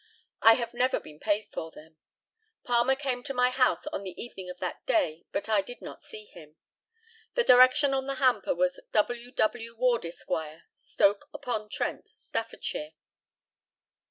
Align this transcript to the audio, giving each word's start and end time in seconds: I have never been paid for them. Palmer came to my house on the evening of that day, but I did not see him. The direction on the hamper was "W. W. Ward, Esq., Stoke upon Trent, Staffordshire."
I 0.41 0.53
have 0.55 0.73
never 0.73 0.99
been 0.99 1.19
paid 1.19 1.45
for 1.51 1.69
them. 1.69 1.97
Palmer 2.63 2.95
came 2.95 3.21
to 3.21 3.35
my 3.35 3.51
house 3.51 3.85
on 3.93 4.01
the 4.01 4.19
evening 4.19 4.49
of 4.49 4.57
that 4.57 4.83
day, 4.87 5.27
but 5.31 5.47
I 5.47 5.61
did 5.61 5.79
not 5.79 6.01
see 6.01 6.25
him. 6.25 6.55
The 7.35 7.43
direction 7.43 7.93
on 7.93 8.07
the 8.07 8.15
hamper 8.15 8.55
was 8.55 8.79
"W. 8.93 9.29
W. 9.29 9.75
Ward, 9.75 10.03
Esq., 10.03 10.31
Stoke 10.73 11.29
upon 11.35 11.69
Trent, 11.69 12.13
Staffordshire." 12.17 12.93